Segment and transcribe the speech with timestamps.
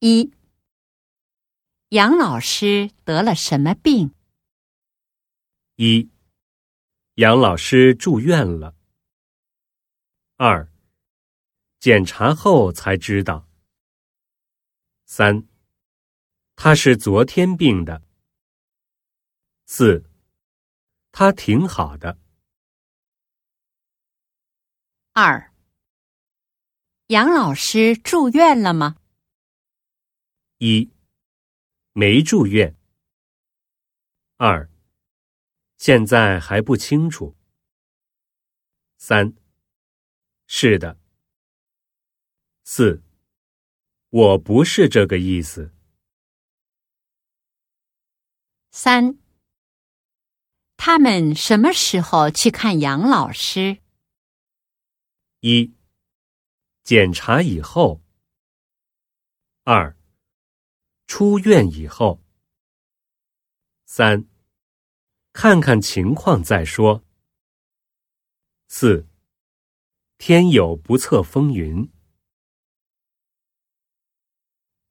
[0.00, 0.32] 一，
[1.88, 4.14] 杨老师得了什么病？
[5.74, 6.08] 一，
[7.14, 8.76] 杨老师住院了。
[10.36, 10.70] 二，
[11.80, 13.48] 检查后才知道。
[15.04, 15.48] 三，
[16.54, 18.00] 他是昨天病的。
[19.66, 20.08] 四，
[21.10, 22.16] 他挺好的。
[25.12, 25.52] 二，
[27.08, 28.97] 杨老师住院了吗？
[30.58, 30.90] 一，
[31.92, 32.74] 没住院。
[34.36, 34.68] 二，
[35.76, 37.36] 现在还不清楚。
[38.96, 39.34] 三，
[40.48, 40.98] 是的。
[42.64, 43.02] 四，
[44.10, 45.72] 我不是这个意思。
[48.70, 49.18] 三，
[50.76, 53.78] 他们什么时候去看杨老师？
[55.40, 55.72] 一，
[56.82, 58.02] 检查以后。
[59.64, 59.97] 二，
[61.08, 62.22] 出院以后。
[63.86, 64.28] 三，
[65.32, 67.02] 看看情况再说。
[68.68, 69.08] 四，
[70.18, 71.90] 天有不测风云。